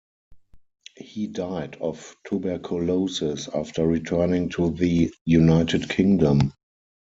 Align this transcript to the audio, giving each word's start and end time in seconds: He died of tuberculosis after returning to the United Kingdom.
He 0.97 1.27
died 1.27 1.77
of 1.79 2.15
tuberculosis 2.27 3.47
after 3.53 3.85
returning 3.85 4.49
to 4.49 4.71
the 4.71 5.13
United 5.25 5.89
Kingdom. 5.89 6.53